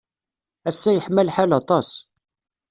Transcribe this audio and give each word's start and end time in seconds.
Ass-a 0.69 0.91
yeḥma 0.95 1.23
lḥal 1.27 1.51
aṭas. 1.59 1.89